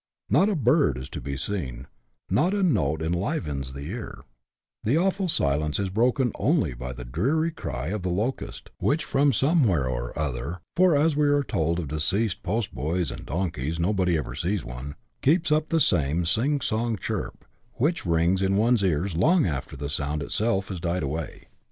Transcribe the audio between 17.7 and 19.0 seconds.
which rings in one's